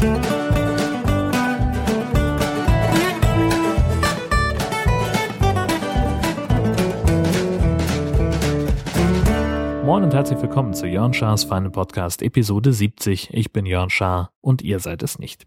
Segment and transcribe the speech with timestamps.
[0.00, 0.08] Moin
[10.04, 13.34] und herzlich willkommen zu Jörn Schars Feine Podcast Episode 70.
[13.34, 15.44] Ich bin Jörn Schaar und ihr seid es nicht.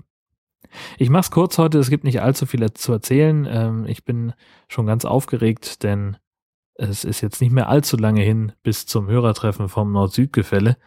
[1.00, 3.48] Ich mach's kurz heute, es gibt nicht allzu viel zu erzählen.
[3.50, 4.34] Ähm, ich bin
[4.68, 6.18] schon ganz aufgeregt, denn
[6.76, 10.78] es ist jetzt nicht mehr allzu lange hin bis zum Hörertreffen vom Nord-Süd-Gefälle.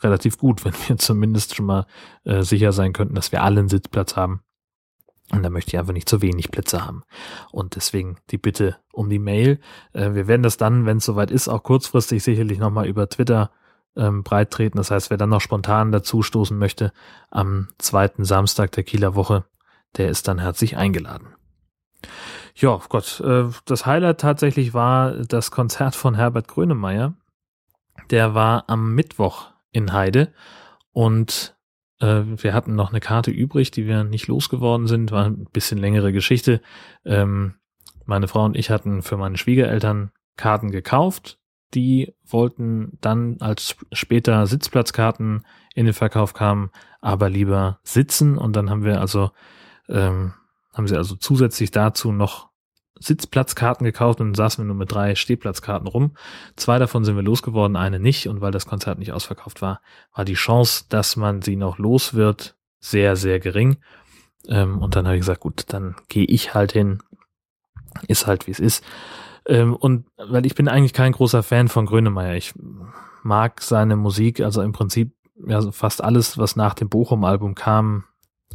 [0.00, 1.86] relativ gut, wenn wir zumindest schon mal
[2.24, 4.42] äh, sicher sein könnten, dass wir alle einen Sitzplatz haben.
[5.32, 7.02] Und da möchte ich einfach nicht zu wenig Plätze haben.
[7.50, 9.58] Und deswegen die Bitte um die Mail.
[9.92, 13.50] Äh, wir werden das dann, wenn es soweit ist, auch kurzfristig sicherlich nochmal über Twitter
[13.96, 14.78] ähm, breit treten.
[14.78, 16.92] Das heißt, wer dann noch spontan dazu stoßen möchte,
[17.30, 19.44] am zweiten Samstag der Kieler Woche,
[19.96, 21.28] der ist dann herzlich eingeladen.
[22.54, 27.14] Ja, Gott, äh, das Highlight tatsächlich war das Konzert von Herbert Grönemeyer.
[28.10, 30.32] Der war am Mittwoch in Heide
[30.92, 31.55] und
[32.00, 35.12] äh, wir hatten noch eine Karte übrig, die wir nicht losgeworden sind.
[35.12, 36.60] War ein bisschen längere Geschichte.
[37.04, 37.54] Ähm,
[38.04, 41.38] meine Frau und ich hatten für meine Schwiegereltern Karten gekauft.
[41.74, 48.38] Die wollten dann, als später Sitzplatzkarten in den Verkauf kamen, aber lieber sitzen.
[48.38, 49.30] Und dann haben wir also,
[49.88, 50.34] ähm,
[50.72, 52.50] haben sie also zusätzlich dazu noch
[52.98, 56.16] Sitzplatzkarten gekauft und saßen wir nur mit drei Stehplatzkarten rum.
[56.56, 58.28] Zwei davon sind wir losgeworden, eine nicht.
[58.28, 59.80] Und weil das Konzert nicht ausverkauft war,
[60.14, 63.76] war die Chance, dass man sie noch los wird, sehr, sehr gering.
[64.48, 67.02] Ähm, und dann habe ich gesagt, gut, dann gehe ich halt hin.
[68.08, 68.84] Ist halt, wie es ist.
[69.46, 72.34] Ähm, und weil ich bin eigentlich kein großer Fan von Grönemeyer.
[72.34, 72.54] Ich
[73.22, 75.12] mag seine Musik, also im Prinzip
[75.46, 78.04] ja, fast alles, was nach dem Bochum-Album kam,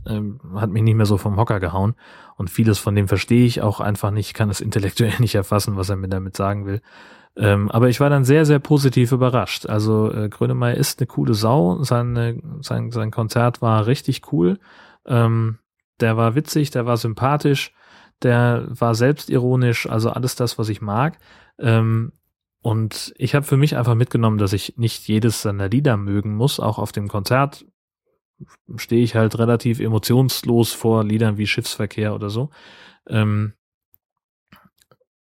[0.08, 1.96] ähm, hat mich nicht mehr so vom Hocker gehauen.
[2.36, 5.90] Und vieles von dem verstehe ich auch einfach nicht, kann es intellektuell nicht erfassen, was
[5.90, 6.82] er mir damit sagen will.
[7.36, 9.66] Ähm, aber ich war dann sehr, sehr positiv überrascht.
[9.66, 11.82] Also äh, Grönemeyer ist eine coole Sau.
[11.84, 14.60] Seine, sein, sein Konzert war richtig cool.
[15.06, 15.60] Ähm,
[16.02, 17.74] der war witzig, der war sympathisch,
[18.24, 21.18] der war selbstironisch, also alles das, was ich mag.
[21.58, 22.12] Ähm,
[22.62, 26.60] und ich habe für mich einfach mitgenommen, dass ich nicht jedes seiner Lieder mögen muss.
[26.60, 27.66] Auch auf dem Konzert
[28.76, 32.50] stehe ich halt relativ emotionslos vor Liedern wie Schiffsverkehr oder so.
[33.08, 33.54] Ähm,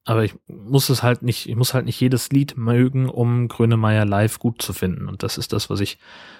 [0.08, 4.06] aber ich muss es halt nicht, ich muss halt nicht jedes Lied mögen, um Grönemeyer
[4.06, 5.06] live gut zu finden.
[5.06, 5.98] Und das ist das, was ich,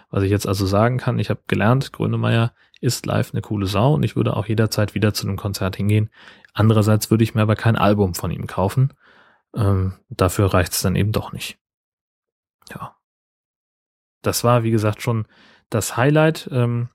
[0.09, 1.19] was ich jetzt also sagen kann.
[1.19, 5.13] Ich habe gelernt, Grönemeyer ist live eine coole Sau und ich würde auch jederzeit wieder
[5.13, 6.09] zu einem Konzert hingehen.
[6.55, 8.95] Andererseits würde ich mir aber kein Album von ihm kaufen.
[9.55, 11.59] Ähm, dafür reicht es dann eben doch nicht.
[12.71, 12.97] Ja.
[14.23, 15.27] Das war, wie gesagt, schon
[15.71, 16.49] das Highlight.
[16.53, 16.89] Ähm,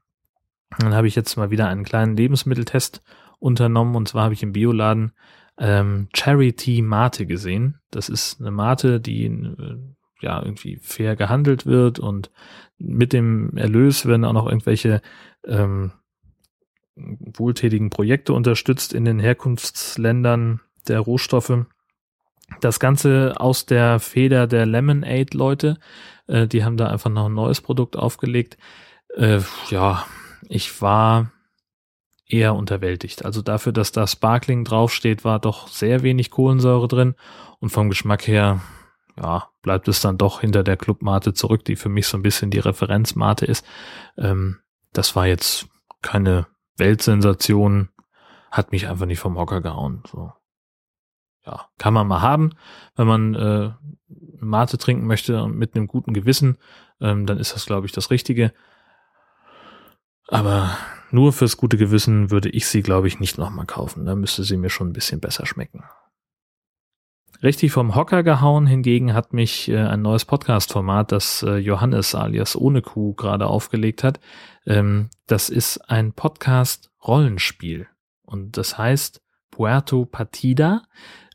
[0.79, 3.03] dann habe ich jetzt mal wieder einen kleinen Lebensmitteltest
[3.39, 5.13] unternommen und zwar habe ich im Bioladen
[5.57, 7.79] ähm, Charity Mate gesehen.
[7.91, 9.77] Das ist eine Mate, die äh,
[10.21, 12.31] ja irgendwie fair gehandelt wird und
[12.77, 15.01] mit dem Erlös werden auch noch irgendwelche
[15.45, 15.91] ähm,
[16.95, 21.65] wohltätigen Projekte unterstützt in den Herkunftsländern der Rohstoffe.
[22.61, 25.77] Das Ganze aus der Feder der Lemonade-Leute.
[26.27, 28.57] Äh, die haben da einfach noch ein neues Produkt aufgelegt.
[29.15, 30.05] Äh, ja,
[30.49, 31.31] ich war
[32.27, 33.25] eher unterwältigt.
[33.25, 37.15] Also dafür, dass da Sparkling draufsteht, war doch sehr wenig Kohlensäure drin.
[37.59, 38.61] Und vom Geschmack her,
[39.17, 42.49] ja, bleibt es dann doch hinter der Clubmate zurück, die für mich so ein bisschen
[42.49, 43.65] die Referenzmate ist.
[44.17, 44.59] Ähm,
[44.91, 45.67] das war jetzt
[46.01, 46.47] keine
[46.77, 47.89] Weltsensation,
[48.51, 50.03] hat mich einfach nicht vom Hocker gehauen.
[50.11, 50.33] So
[51.45, 52.51] ja, kann man mal haben,
[52.95, 53.71] wenn man äh,
[54.39, 56.57] Mate trinken möchte mit einem guten Gewissen,
[57.01, 58.53] ähm, dann ist das, glaube ich, das Richtige.
[60.27, 60.77] Aber
[61.11, 64.05] nur fürs gute Gewissen würde ich sie, glaube ich, nicht nochmal kaufen.
[64.05, 65.83] Da müsste sie mir schon ein bisschen besser schmecken.
[67.43, 72.55] Richtig vom Hocker gehauen hingegen hat mich äh, ein neues Podcast-Format, das äh, Johannes alias
[72.55, 74.21] ohne Kuh gerade aufgelegt hat.
[74.65, 77.87] Ähm, das ist ein Podcast-Rollenspiel.
[78.21, 80.83] Und das heißt Puerto Partida.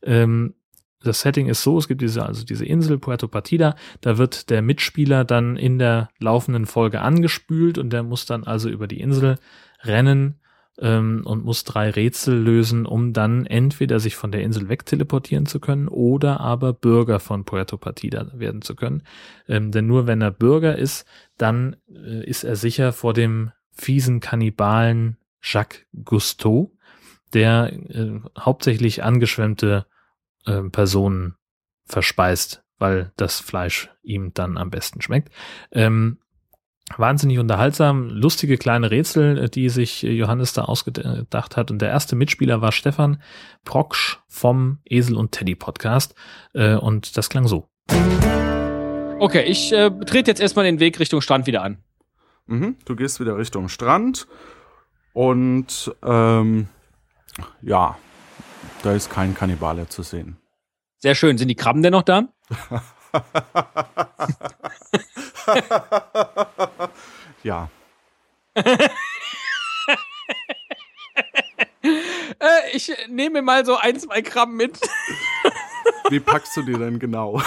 [0.03, 0.55] Ähm,
[1.03, 4.63] das Setting ist so, es gibt diese, also diese Insel Puerto Partida, da wird der
[4.63, 9.37] Mitspieler dann in der laufenden Folge angespült und der muss dann also über die Insel
[9.85, 10.41] rennen
[10.81, 15.61] ähm, und muss drei Rätsel lösen, um dann entweder sich von der Insel wegteleportieren zu
[15.61, 19.03] können oder aber Bürger von Puerto Partida werden zu können.
[19.47, 21.07] Ähm, denn nur wenn er Bürger ist,
[21.37, 26.73] dann äh, ist er sicher vor dem fiesen Kannibalen Jacques Cousteau,
[27.35, 29.87] der äh, hauptsächlich angeschwemmte
[30.47, 31.35] äh, Personen
[31.85, 35.33] verspeist, weil das Fleisch ihm dann am besten schmeckt.
[35.73, 36.19] Ähm,
[36.97, 41.71] wahnsinnig unterhaltsam, lustige kleine Rätsel, äh, die sich Johannes da ausgedacht hat.
[41.71, 43.23] Und der erste Mitspieler war Stefan
[43.65, 46.15] Proksch vom Esel und Teddy Podcast.
[46.55, 47.69] Äh, und das klang so.
[49.21, 51.79] Okay, ich äh, trete jetzt erstmal den Weg Richtung Strand wieder an.
[52.47, 54.27] Mhm, du gehst wieder Richtung Strand
[55.13, 56.69] und ähm,
[57.63, 57.97] ja,
[58.83, 60.37] da ist kein Kannibale zu sehen.
[60.99, 61.39] Sehr schön.
[61.39, 62.25] Sind die Krabben denn noch da?
[67.43, 67.71] ja.
[68.55, 68.67] äh,
[72.73, 74.81] ich nehme mal so ein, zwei Krabben mit.
[76.11, 77.41] Wie packst du die denn genau?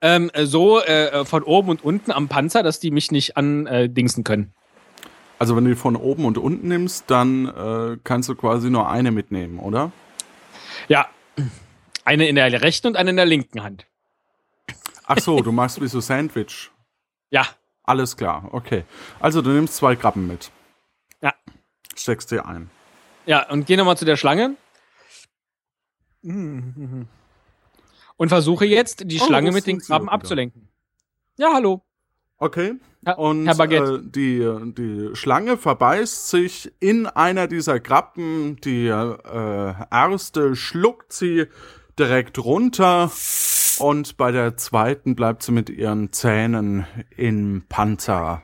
[0.00, 4.24] Ähm, so äh, von oben und unten am Panzer, dass die mich nicht andingsen äh,
[4.24, 4.54] können.
[5.38, 8.88] Also wenn du die von oben und unten nimmst, dann äh, kannst du quasi nur
[8.88, 9.92] eine mitnehmen, oder?
[10.88, 11.08] Ja.
[12.04, 13.86] Eine in der rechten und eine in der linken Hand.
[15.06, 16.70] Ach so, du machst wie so Sandwich.
[17.30, 17.46] Ja.
[17.82, 18.84] Alles klar, okay.
[19.20, 20.50] Also du nimmst zwei Krabben mit.
[21.20, 21.34] Ja.
[21.94, 22.70] Steckst dir ein.
[23.26, 24.56] Ja, und geh nochmal zu der Schlange.
[26.22, 27.08] Und
[28.16, 30.70] versuche jetzt, die oh, Schlange mit den Krabben abzulenken.
[31.36, 31.82] Ja, hallo.
[32.38, 32.76] Okay.
[33.16, 33.46] Und.
[33.46, 34.46] Äh, die,
[34.76, 38.56] die Schlange verbeißt sich in einer dieser Krabben.
[38.62, 41.46] Die äh, erste schluckt sie
[41.98, 43.10] direkt runter
[43.78, 48.42] und bei der zweiten bleibt sie mit ihren Zähnen im Panzer.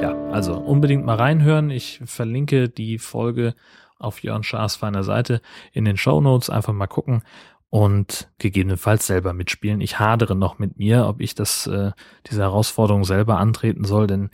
[0.00, 1.70] Ja, also unbedingt mal reinhören.
[1.70, 3.54] Ich verlinke die Folge
[3.98, 5.40] auf Jörn Schaas feiner Seite
[5.72, 6.50] in den Show Notes.
[6.50, 7.22] Einfach mal gucken
[7.70, 9.80] und gegebenenfalls selber mitspielen.
[9.80, 11.92] Ich hadere noch mit mir, ob ich das äh,
[12.28, 14.30] diese Herausforderung selber antreten soll, denn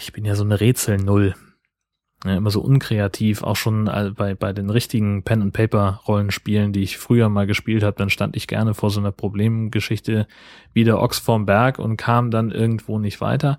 [0.00, 1.34] ich bin ja so eine Rätsel-Null.
[2.24, 7.30] Ja, immer so unkreativ, auch schon äh, bei, bei den richtigen Pen-and-Paper-Rollenspielen, die ich früher
[7.30, 10.26] mal gespielt habe, dann stand ich gerne vor so einer Problemgeschichte
[10.74, 13.58] wie der Ochs vorm Berg und kam dann irgendwo nicht weiter.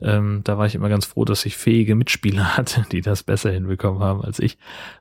[0.00, 3.52] Ähm, da war ich immer ganz froh, dass ich fähige Mitspieler hatte, die das besser
[3.52, 4.58] hinbekommen haben als ich.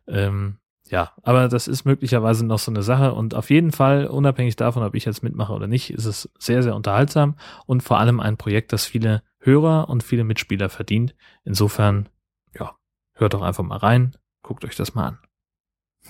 [0.07, 0.57] Ähm,
[0.89, 4.81] ja, aber das ist möglicherweise noch so eine Sache und auf jeden Fall, unabhängig davon,
[4.81, 7.35] ob ich jetzt mitmache oder nicht, ist es sehr, sehr unterhaltsam
[7.67, 11.15] und vor allem ein Projekt, das viele Hörer und viele Mitspieler verdient.
[11.43, 12.09] Insofern,
[12.57, 12.75] ja,
[13.13, 15.19] hört doch einfach mal rein, guckt euch das mal an.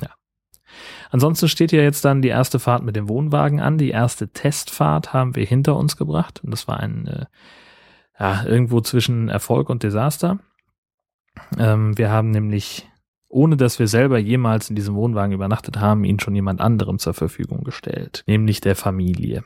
[0.02, 0.12] Ja.
[1.12, 3.78] Ansonsten steht ja jetzt dann die erste Fahrt mit dem Wohnwagen an.
[3.78, 7.26] Die erste Testfahrt haben wir hinter uns gebracht und das war ein, äh,
[8.18, 10.40] ja, irgendwo zwischen Erfolg und Desaster.
[11.58, 12.90] Ähm, wir haben nämlich
[13.30, 17.14] ohne dass wir selber jemals in diesem Wohnwagen übernachtet haben, ihn schon jemand anderem zur
[17.14, 19.44] Verfügung gestellt, nämlich der Familie.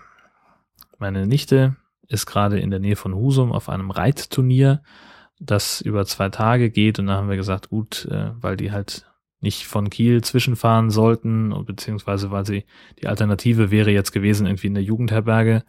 [0.97, 1.75] Meine Nichte
[2.07, 4.81] ist gerade in der Nähe von Husum auf einem Reitturnier,
[5.39, 9.05] das über zwei Tage geht und da haben wir gesagt, gut, äh, weil die halt
[9.41, 12.63] nicht von Kiel zwischenfahren sollten, beziehungsweise weil sie
[13.01, 15.63] die Alternative wäre jetzt gewesen, irgendwie in der Jugendherberge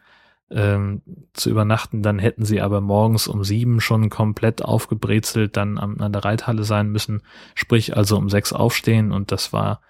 [0.50, 1.02] ähm,
[1.32, 2.02] zu übernachten.
[2.02, 6.90] Dann hätten sie aber morgens um sieben schon komplett aufgebrezelt dann an, der Reithalle sein
[6.90, 7.22] müssen,
[7.54, 9.80] sprich also um sechs aufstehen und das war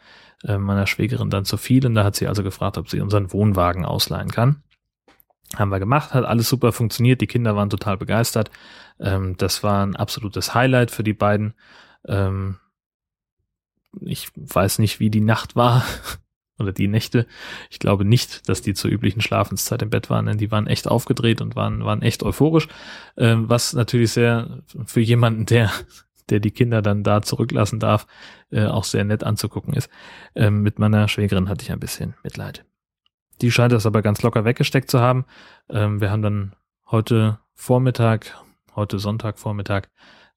[0.44, 3.32] äh, meiner Schwägerin dann zu viel und da hat sie also gefragt, ob sie unseren
[3.32, 4.62] Wohnwagen ausleihen kann.
[5.56, 8.50] Haben wir gemacht, hat alles super funktioniert, die Kinder waren total begeistert.
[8.98, 11.54] Ähm, das war ein absolutes Highlight für die beiden.
[12.06, 12.56] Ähm,
[14.00, 15.84] ich weiß nicht, wie die Nacht war
[16.58, 17.26] oder die Nächte.
[17.70, 20.88] Ich glaube nicht, dass die zur üblichen Schlafenszeit im Bett waren, denn die waren echt
[20.88, 22.68] aufgedreht und waren, waren echt euphorisch,
[23.16, 25.70] ähm, was natürlich sehr für jemanden, der
[26.30, 28.06] der die Kinder dann da zurücklassen darf,
[28.50, 29.90] äh, auch sehr nett anzugucken ist.
[30.34, 32.64] Ähm, mit meiner Schwägerin hatte ich ein bisschen Mitleid.
[33.40, 35.24] Die scheint das aber ganz locker weggesteckt zu haben.
[35.68, 36.56] Ähm, wir haben dann
[36.90, 38.34] heute Vormittag,
[38.74, 39.88] heute Sonntagvormittag,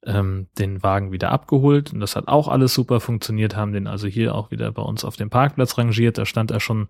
[0.08, 4.08] ähm, den Wagen wieder abgeholt und das hat auch alles super funktioniert, haben den also
[4.08, 6.18] hier auch wieder bei uns auf dem Parkplatz rangiert.
[6.18, 6.88] Da stand er schon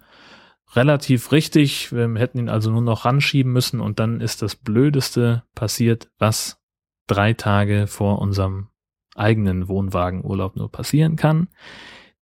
[0.76, 1.92] relativ richtig.
[1.92, 6.62] Wir hätten ihn also nur noch ranschieben müssen und dann ist das Blödeste passiert, was
[7.08, 8.68] drei Tage vor unserem
[9.16, 11.48] eigenen Wohnwagenurlaub nur passieren kann.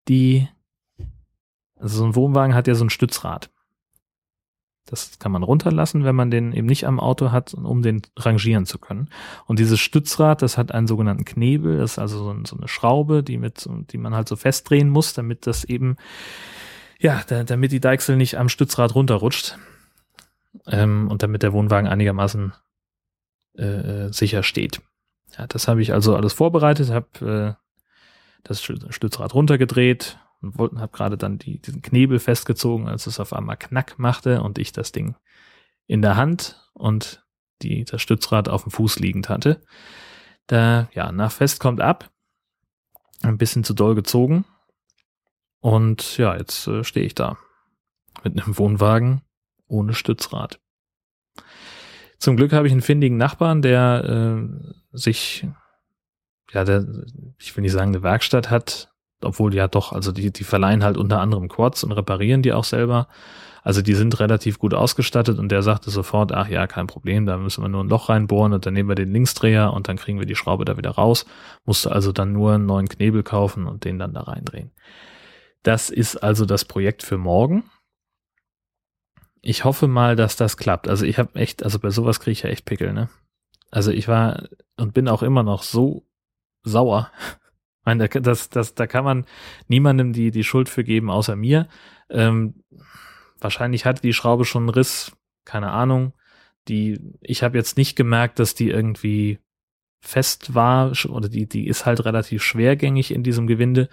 [0.08, 0.48] Die,
[1.76, 3.52] also so ein Wohnwagen hat ja so ein Stützrad.
[4.86, 8.66] Das kann man runterlassen, wenn man den eben nicht am Auto hat, um den rangieren
[8.66, 9.10] zu können.
[9.46, 13.24] Und dieses Stützrad, das hat einen sogenannten Knebel, das ist also so, so eine Schraube,
[13.24, 15.96] die mit, die man halt so festdrehen muss, damit das eben,
[17.00, 19.58] ja, da, damit die Deichsel nicht am Stützrad runterrutscht.
[20.68, 22.54] Ähm, und damit der Wohnwagen einigermaßen
[23.56, 24.82] äh, sicher steht.
[25.38, 27.66] Ja, das habe ich also alles vorbereitet, habe äh,
[28.44, 33.34] das Stützrad runtergedreht, und wollten, habe gerade dann die, diesen Knebel festgezogen, als es auf
[33.34, 35.16] einmal Knack machte und ich das Ding
[35.88, 37.26] in der Hand und
[37.62, 39.62] die, das Stützrad auf dem Fuß liegend hatte.
[40.48, 42.12] Da, ja, nach Fest kommt ab,
[43.24, 44.46] ein bisschen zu doll gezogen
[45.60, 47.38] Und ja, jetzt äh, stehe ich da
[48.24, 49.22] mit einem Wohnwagen
[49.68, 50.60] ohne Stützrad.
[52.20, 55.48] Zum Glück habe ich einen findigen Nachbarn, der äh, sich,
[56.52, 56.86] ja, der,
[57.40, 58.95] ich will nicht sagen, eine Werkstatt hat,
[59.26, 62.64] obwohl ja doch, also die, die verleihen halt unter anderem Quads und reparieren die auch
[62.64, 63.08] selber.
[63.64, 67.38] Also die sind relativ gut ausgestattet und der sagte sofort, ach ja, kein Problem, da
[67.38, 70.20] müssen wir nur ein Loch reinbohren und dann nehmen wir den Linksdreher und dann kriegen
[70.20, 71.26] wir die Schraube da wieder raus.
[71.66, 74.72] Musste also dann nur einen neuen Knebel kaufen und den dann da reindrehen.
[75.64, 77.64] Das ist also das Projekt für morgen.
[79.42, 80.88] Ich hoffe mal, dass das klappt.
[80.88, 83.10] Also ich habe echt, also bei sowas kriege ich ja echt Pickel, ne?
[83.72, 84.44] Also ich war
[84.78, 86.06] und bin auch immer noch so
[86.64, 87.12] sauer.
[87.86, 89.26] Meine, das, das, da kann man
[89.68, 91.68] niemandem die, die Schuld für geben, außer mir.
[92.10, 92.64] Ähm,
[93.40, 95.16] wahrscheinlich hatte die Schraube schon einen Riss,
[95.46, 96.14] keine Ahnung.
[96.68, 99.40] Die, ich habe jetzt nicht gemerkt, dass die irgendwie
[100.02, 103.88] fest war oder die, die ist halt relativ schwergängig in diesem Gewinde.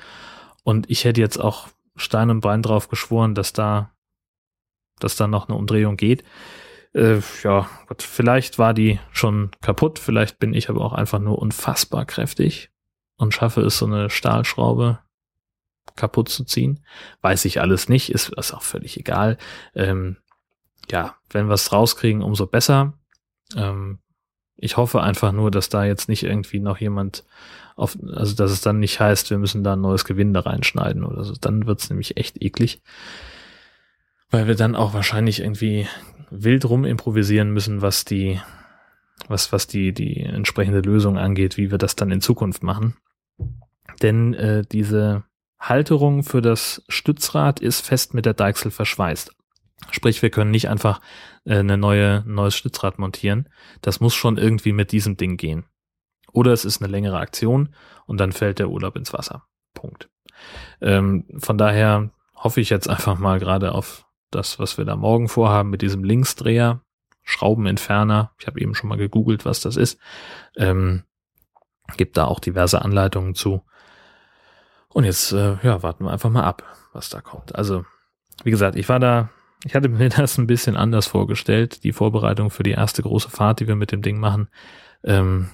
[0.64, 3.92] Und ich hätte jetzt auch Stein und Bein drauf geschworen, dass da,
[4.98, 6.24] dass da noch eine Umdrehung geht.
[6.94, 11.38] Äh, ja, Gott, vielleicht war die schon kaputt, vielleicht bin ich aber auch einfach nur
[11.38, 12.71] unfassbar kräftig
[13.16, 14.98] und schaffe es, so eine Stahlschraube
[15.96, 16.84] kaputt zu ziehen.
[17.20, 19.38] Weiß ich alles nicht, ist, ist auch völlig egal.
[19.74, 20.16] Ähm,
[20.90, 22.94] ja, wenn wir es rauskriegen, umso besser.
[23.56, 23.98] Ähm,
[24.56, 27.24] ich hoffe einfach nur, dass da jetzt nicht irgendwie noch jemand
[27.76, 31.24] auf, also dass es dann nicht heißt, wir müssen da ein neues Gewinde reinschneiden oder
[31.24, 31.34] so.
[31.40, 32.82] Dann wird's nämlich echt eklig.
[34.30, 35.86] Weil wir dann auch wahrscheinlich irgendwie
[36.30, 38.40] wild rum improvisieren müssen, was die,
[39.32, 42.96] was, was die, die entsprechende Lösung angeht, wie wir das dann in Zukunft machen.
[44.00, 45.24] Denn äh, diese
[45.58, 49.34] Halterung für das Stützrad ist fest mit der Deichsel verschweißt.
[49.90, 51.00] Sprich, wir können nicht einfach
[51.44, 53.48] äh, eine neue, neues Stützrad montieren.
[53.80, 55.64] Das muss schon irgendwie mit diesem Ding gehen.
[56.32, 57.74] Oder es ist eine längere Aktion
[58.06, 59.44] und dann fällt der Urlaub ins Wasser.
[59.74, 60.08] Punkt.
[60.80, 65.28] Ähm, von daher hoffe ich jetzt einfach mal gerade auf das, was wir da morgen
[65.28, 66.80] vorhaben mit diesem Linksdreher,
[67.22, 68.32] Schraubenentferner.
[68.38, 69.98] Ich habe eben schon mal gegoogelt, was das ist.
[70.56, 71.04] Ähm,
[71.96, 73.62] gibt da auch diverse Anleitungen zu.
[74.88, 77.54] Und jetzt, äh, ja, warten wir einfach mal ab, was da kommt.
[77.54, 77.84] Also,
[78.44, 79.30] wie gesagt, ich war da,
[79.64, 83.60] ich hatte mir das ein bisschen anders vorgestellt, die Vorbereitung für die erste große Fahrt,
[83.60, 84.48] die wir mit dem Ding machen.
[85.04, 85.50] Ähm,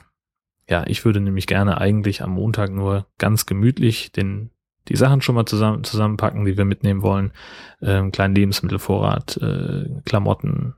[0.69, 4.51] ja, ich würde nämlich gerne eigentlich am Montag nur ganz gemütlich den,
[4.89, 7.33] die Sachen schon mal zusammen, zusammenpacken, die wir mitnehmen wollen.
[7.81, 10.75] Ähm, kleinen Lebensmittelvorrat, äh, Klamotten,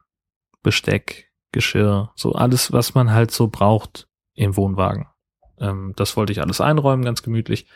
[0.62, 5.07] Besteck, Geschirr, so alles, was man halt so braucht im Wohnwagen.
[5.59, 7.67] Ähm, das wollte ich alles einräumen, ganz gemütlich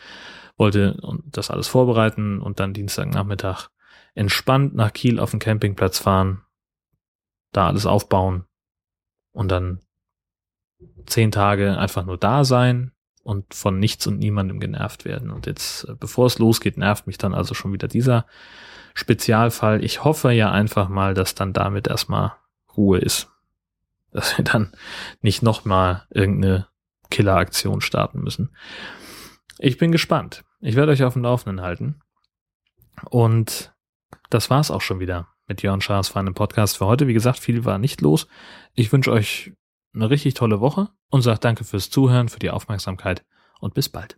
[0.57, 3.69] wollte das alles vorbereiten und dann Dienstagnachmittag
[4.13, 6.43] entspannt nach Kiel auf den Campingplatz fahren,
[7.51, 8.45] da alles aufbauen
[9.33, 9.81] und dann
[11.05, 12.91] zehn Tage einfach nur da sein
[13.23, 15.29] und von nichts und niemandem genervt werden.
[15.29, 18.25] Und jetzt, äh, bevor es losgeht, nervt mich dann also schon wieder dieser
[18.93, 19.83] Spezialfall.
[19.83, 22.33] Ich hoffe ja einfach mal, dass dann damit erstmal
[22.77, 23.29] Ruhe ist.
[24.11, 24.71] Dass wir dann
[25.21, 26.67] nicht nochmal irgendeine
[27.09, 28.55] Killeraktion starten müssen.
[29.59, 30.43] Ich bin gespannt.
[30.61, 32.01] Ich werde euch auf dem Laufenden halten.
[33.09, 33.73] Und
[34.29, 37.07] das war's auch schon wieder mit Jörn Schaas feinem Podcast für heute.
[37.07, 38.27] Wie gesagt, viel war nicht los.
[38.73, 39.53] Ich wünsche euch
[39.93, 43.25] eine richtig tolle Woche und sage danke fürs Zuhören, für die Aufmerksamkeit
[43.59, 44.17] und bis bald.